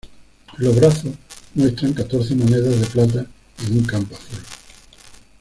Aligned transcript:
Los 0.57 0.75
brazos 0.77 1.13
muestran 1.53 1.93
catorce 1.93 2.33
monedas 2.33 2.79
de 2.79 2.87
plata 2.87 3.23
en 3.67 3.77
un 3.77 3.83
campo 3.85 4.15
azul. 4.15 4.39